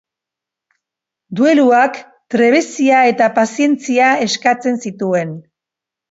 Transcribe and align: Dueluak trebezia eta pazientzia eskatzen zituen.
Dueluak 1.39 1.99
trebezia 2.35 3.01
eta 3.09 3.27
pazientzia 3.35 4.07
eskatzen 4.29 4.81
zituen. 4.89 5.35